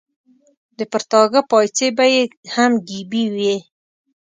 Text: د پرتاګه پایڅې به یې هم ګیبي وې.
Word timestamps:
د 0.77 0.79
پرتاګه 0.91 1.41
پایڅې 1.49 1.87
به 1.97 2.05
یې 2.13 2.23
هم 2.53 2.71
ګیبي 2.89 3.25
وې. 3.35 3.55